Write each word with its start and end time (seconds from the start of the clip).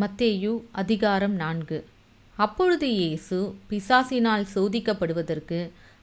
மத்தேயு 0.00 0.52
அதிகாரம் 0.72 1.32
நான்கு. 1.32 1.78
அப்பொழுது 2.36 2.86
இயேசு 2.94 3.38
பிசாசினால் 3.70 4.44
சோதிக்கப்படுவதற்கு 4.54 5.58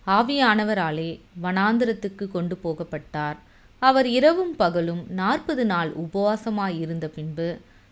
ஆவியானவராலே 0.08 1.08
வனாந்திரத்துக்கு 1.44 2.26
கொண்டு 2.28 2.56
போகப்பட்டார். 2.64 3.38
அவர் 3.82 4.08
இரவும் 4.08 4.54
பகலும் 4.56 5.02
நாற்பது 5.10 5.66
நாள் 5.66 5.92
உபவாசமாயிருந்த 6.04 7.08
பின்பு 7.08 7.50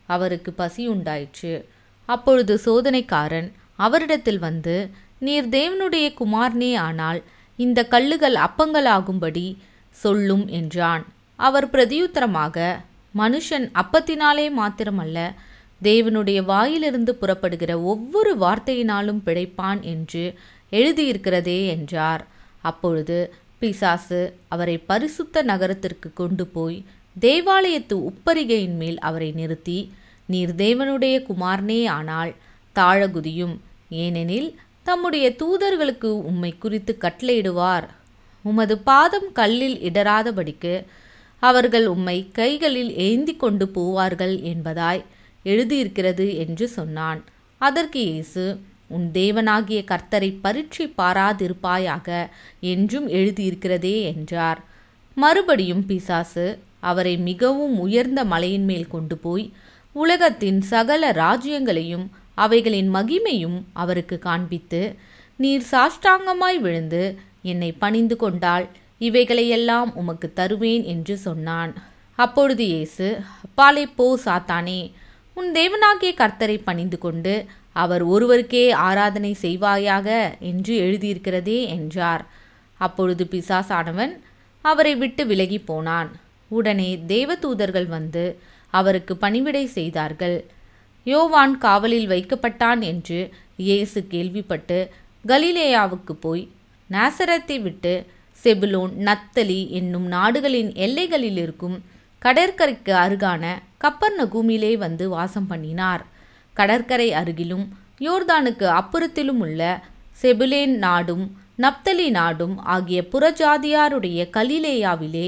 அவருக்கு 0.10 0.54
பசி 0.54 0.86
உண்டாயிற்று. 0.88 1.56
அப்பொழுது 2.10 2.56
சோதனைக்காரன் 2.66 3.50
அவரிடத்தில் 3.76 4.40
வந்து 4.40 4.78
நீர் 5.20 5.50
தேவனுடைய 5.50 6.08
குமாரனே 6.22 6.72
ஆனால் 6.78 7.22
இந்த 7.60 7.80
கல்லுகள் 7.84 8.40
அப்பங்களாகும்படி 8.48 9.48
சொல்லும் 9.96 10.48
என்றான். 10.48 11.04
அவர் 11.40 11.70
பிரதியுத்தரமாக 11.70 12.58
மனுஷன் 13.16 13.68
அப்பத்தினாலே 13.82 14.48
மாத்திரமல்ல 14.60 15.20
தேவனுடைய 15.84 16.42
வாயிலிருந்து 16.44 17.16
புறப்படுகிற 17.16 17.82
ஒவ்வொரு 17.82 18.38
வார்த்தையினாலும் 18.38 19.22
பிழைப்பான் 19.26 19.82
என்று 19.82 20.34
எழுதியிருக்கிறதே 20.72 21.68
என்றார். 21.68 22.28
அப்பொழுது 22.62 23.34
பிசாசு 23.60 24.34
அவரை 24.48 24.78
பரிசுத்த 24.78 25.42
நகரத்திற்கு 25.42 26.10
கொண்டு 26.14 26.46
போய் 26.48 26.84
தேவாலயத்து 27.22 27.96
உப்பரிகையின் 28.10 28.76
மேல் 28.76 29.00
அவரை 29.00 29.32
நிறுத்தி 29.32 29.92
நீர் 30.26 30.56
தேவனுடைய 30.56 31.26
குமாரனே 31.30 31.88
ஆனால் 31.88 32.36
தாழகுதியும் 32.76 33.56
ஏனெனில் 33.90 34.56
தம்முடைய 34.84 35.36
தூதர்களுக்கு 35.40 36.10
உம்மை 36.30 36.56
குறித்து 36.58 36.98
கட்டளையிடுவார். 37.02 37.88
உமது 38.44 38.78
பாதம் 38.78 39.32
கல்லில் 39.34 39.78
இடராதபடிக்கு 39.78 40.86
அவர்கள் 41.40 41.88
உம்மை 41.88 42.28
கைகளில் 42.32 42.96
ஏந்தி 42.96 43.36
கொண்டு 43.36 43.66
போவார்கள் 43.76 44.36
என்பதாய் 44.42 45.04
எழுதியிருக்கிறது 45.44 46.28
என்று 46.46 46.68
சொன்னான். 46.68 47.20
அதற்கு 47.62 48.00
இயேசு 48.10 48.46
உன் 48.96 49.08
தேவனாகிய 49.14 49.80
கர்த்தரை 49.92 50.30
பரீட்சை 50.44 50.86
பாராதிருப்பாயாக 50.98 52.08
என்றும் 52.74 53.08
எழுதியிருக்கிறதே 53.10 53.96
என்றார். 54.12 54.60
மறுபடியும் 55.18 55.84
பிசாசு 55.86 56.48
அவரை 56.80 57.14
மிகவும் 57.30 57.76
உயர்ந்த 57.80 58.22
மலையின் 58.26 58.66
மேல் 58.66 58.88
கொண்டு 58.88 59.16
போய் 59.18 59.46
உலகத்தின் 59.96 60.60
சகல 60.72 61.12
ராஜ்யங்களையும் 61.12 62.08
அவைகளின் 62.36 62.90
மகிமையும் 62.96 63.58
அவருக்கு 63.74 64.18
காண்பித்து 64.20 64.82
நீர் 65.40 65.66
சாஷ்டாங்கமாய் 65.72 66.60
விழுந்து 66.66 67.04
என்னை 67.42 67.72
பணிந்து 67.72 68.16
கொண்டால் 68.16 68.66
இவைகளையெல்லாம் 69.02 69.90
உமக்கு 69.94 70.28
தருவேன் 70.34 70.84
என்று 70.94 71.16
சொன்னான். 71.18 71.72
அப்பொழுது 72.16 72.64
இயேசு 72.66 73.08
அப்பாலே 73.46 73.84
போ 73.96 74.08
சாத்தானே 74.26 74.80
உன் 75.38 75.50
தேவனாகிய 75.58 76.12
கர்த்தரை 76.18 76.58
பணிந்து 76.64 76.98
கொண்டு 76.98 77.34
அவர் 77.74 78.04
ஒருவருக்கே 78.04 78.66
ஆராதனை 78.88 79.32
செய்வாயாக 79.42 80.08
என்று 80.40 80.74
எழுதியிருக்கிறதே 80.76 81.60
என்றார். 81.76 82.24
அப்பொழுது 82.80 83.24
பிசாசானவன் 83.26 84.14
அவரை 84.66 84.94
விட்டு 84.96 85.24
விலகி 85.26 85.60
போனான். 85.60 86.10
உடனே 86.52 86.90
தேவதூதர்கள் 87.08 87.88
வந்து 87.88 88.24
அவருக்கு 88.74 89.14
பணிவிடை 89.18 89.66
செய்தார்கள். 89.78 90.38
யோவான் 91.06 91.54
காவலில் 91.58 92.08
வைக்கப்பட்டான் 92.08 92.82
என்று 92.82 93.20
இயேசு 93.58 94.00
கேள்விப்பட்டு 94.08 94.80
கலிலேயாவுக்கு 95.26 96.14
போய் 96.20 96.44
நாசரத்தை 96.90 97.58
விட்டு 97.62 97.94
செபுலோன் 98.44 98.94
நத்தலி 99.08 99.62
என்னும் 99.70 100.08
நாடுகளின் 100.08 100.72
எல்லைகளில் 100.86 101.40
இருக்கும் 101.44 101.78
கடற்கரைக்கு 102.22 102.94
அருகான 102.96 103.44
கப்பர்நகூமிலே 103.82 104.78
வந்து 104.78 105.10
வாசம் 105.10 105.48
பண்ணினார். 105.48 106.04
கடற்கரை 106.54 107.10
அருகிலும் 107.12 107.66
யோர்தானுக்கு 108.00 108.66
அப்புறத்திலும் 108.80 109.42
உள்ள 109.46 109.62
செபுலேன் 110.22 110.76
நாடும் 110.86 111.26
நப்தலி 111.64 112.08
நாடும் 112.10 112.56
ஆகிய 112.76 113.00
புறஜாதியாருடைய 113.12 114.20
கலிலேயாவிலே 114.38 115.28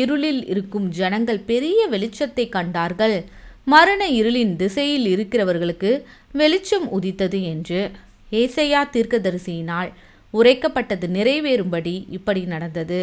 இருளில் 0.00 0.42
இருக்கும் 0.46 0.88
ஜனங்கள் 0.88 1.40
பெரிய 1.50 1.78
வெளிச்சத்தை 1.90 2.48
கண்டார்கள். 2.48 3.16
மரண 3.64 4.02
இருளின் 4.10 4.56
திசையில் 4.56 5.06
இருக்கிறவர்களுக்கு 5.14 5.90
வெளிச்சம் 6.32 6.86
உதித்தது 6.88 7.38
என்று 7.42 7.80
ஏசையா 8.30 8.80
தீர்க்கதரிசியினால் 8.94 9.90
உரைக்கப்பட்டது 10.34 11.06
நிறைவேறும்படி 11.16 11.94
இப்படி 12.08 12.42
நடந்தது. 12.44 13.02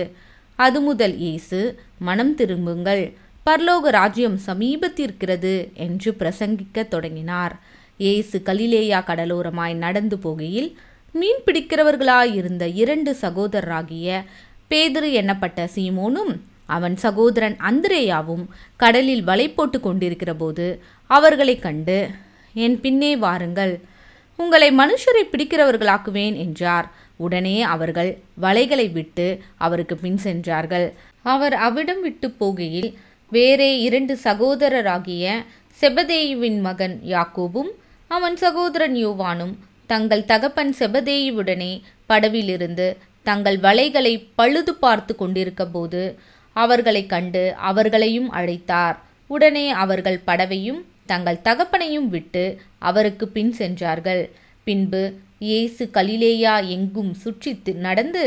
அது 0.55 0.79
முதல் 0.81 1.15
இயேசு 1.17 1.59
மனம் 1.99 2.35
திரும்புங்கள். 2.35 3.03
பரலோக 3.49 3.89
ராஜ்யம் 3.89 4.35
சமீபத்திருக்கிறது 4.45 5.53
என்று 5.73 6.09
பிரசங்கிக்க 6.19 6.87
தொடங்கினார். 6.87 7.53
இயேசு 7.97 8.37
கலிலேயா 8.41 8.99
கடலோரமாய் 9.07 9.75
நடந்து 9.75 10.15
போகையில் 10.15 10.67
மீன் 11.13 11.41
பிடிக்கிறவர்களாயிருந்த 11.45 12.65
இரண்டு 12.73 13.11
சகோதரராகிய 13.21 14.19
பேதுரு 14.71 15.09
எண்ணப்பட்ட 15.21 15.65
சீமோனும் 15.75 16.33
அவன் 16.75 16.97
சகோதரன் 16.97 17.57
அந்திரேயாவும் 17.69 18.45
கடலில் 18.75 19.23
வலை 19.23 19.49
போட்டு 19.49 19.79
கொண்டிருக்கிற 19.79 20.33
போது 20.33 20.67
அவர்களை 21.07 21.59
கண்டு 21.59 21.99
என் 22.53 22.79
பின்னே 22.81 23.11
வாருங்கள் 23.25 23.79
உங்களை 24.35 24.71
மனுஷரை 24.71 25.25
பிடிக்கிறவர்களாக்குவேன் 25.31 26.37
என்றார். 26.45 26.89
உடனே 27.17 27.61
அவர்கள் 27.73 28.11
வலைகளை 28.41 28.91
விட்டு 28.91 29.39
அவருக்கு 29.57 29.95
பின் 29.97 30.17
சென்றார்கள். 30.17 30.93
அவர் 31.21 31.53
அவிடம் 31.67 32.01
விட்டு 32.01 32.27
போகையில் 32.39 32.91
வேறே 33.31 33.71
இரண்டு 33.81 34.13
சகோதரராகிய 34.23 35.25
செபதேயுவின் 35.77 36.59
மகன் 36.59 36.95
யாக்கோபும் 37.05 37.69
அவன் 38.11 38.37
சகோதரன் 38.37 38.95
யோவானும் 38.95 39.53
தங்கள் 39.87 40.25
தகப்பன் 40.25 40.73
செபதேயுவுடனே 40.79 41.81
படவிலிருந்து 42.09 42.87
தங்கள் 43.23 43.59
வலைகளை 43.59 44.13
பழுது 44.35 44.73
பார்த்து 44.73 45.13
கொண்டிருக்க 45.15 45.63
போது 45.65 46.01
அவர்களை 46.55 47.05
கண்டு 47.05 47.43
அவர்களையும் 47.69 48.29
அழைத்தார். 48.31 48.97
உடனே 49.29 49.65
அவர்கள் 49.83 50.19
படவையும் 50.25 50.81
தங்கள் 51.05 51.43
தகப்பனையும் 51.43 52.07
விட்டு 52.07 52.43
அவருக்கு 52.79 53.27
பின் 53.27 53.53
சென்றார்கள். 53.53 54.23
பின்பு 54.63 55.03
இயேசு 55.39 55.83
கலிலேயா 55.91 56.55
எங்கும் 56.67 57.13
சுற்றித்து 57.23 57.71
நடந்து 57.85 58.25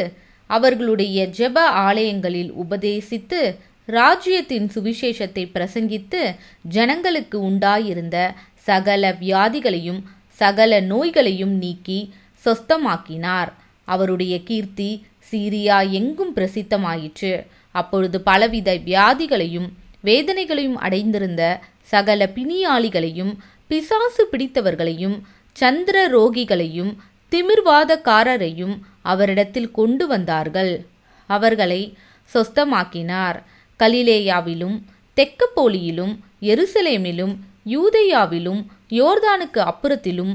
அவர்களுடைய 0.51 1.27
ஜெப 1.39 1.59
ஆலயங்களில் 1.87 2.53
உபதேசித்து 2.53 3.41
ராஜ்யத்தின் 3.85 4.71
சுவிசேஷத்தை 4.75 5.45
பிரசங்கித்து 5.55 6.35
ஜனங்களுக்கு 6.63 7.51
உண்டாயிருந்த 7.51 8.31
சகல 8.55 9.17
வியாதிகளையும் 9.21 10.03
சகல 10.29 10.81
நோய்களையும் 10.81 11.51
நீக்கி 11.51 12.15
சொஸ்தமாக்கினார். 12.45 13.53
அவருடைய 13.85 14.43
கீர்த்தி 14.43 15.07
சீரியா 15.31 15.91
எங்கும் 15.91 16.37
பிரசித்தமாயிற்று. 16.37 17.47
அப்பொழுது 17.73 18.21
பலவித 18.21 18.75
வியாதிகளையும் 18.75 19.69
வேதனைகளையும் 20.05 20.75
அடைந்திருந்த 20.75 21.61
சகல 21.83 22.31
பிணியாளிகளையும் 22.35 23.37
பிசாசு 23.67 24.29
பிடித்தவர்களையும் 24.33 25.21
சந்திர 25.53 26.09
ரோகிகளையும் 26.09 26.97
திமிர்வாதக்காரரையும் 27.33 28.79
அவரிடத்தில் 29.03 29.71
கொண்டு 29.71 30.07
வந்தார்கள். 30.07 30.87
அவர்களை 31.27 31.97
சொஸ்தமாக்கினார். 32.35 33.43
கலிலேயாவிலும் 33.83 34.77
தெக்கப்போலியிலும் 35.17 36.15
எருசலேமிலும் 36.41 37.35
யூதேயாவிலும் 37.75 38.61
யோர்தானுக்கு 38.91 39.61
அப்புறத்திலும் 39.71 40.35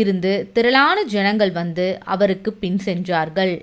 இருந்து 0.00 0.50
திரளான 0.52 0.98
ஜனங்கள் 1.04 1.52
வந்து 1.52 1.86
அவருக்கு 2.04 2.52
பின் 2.52 2.78
சென்றார்கள். 2.78 3.54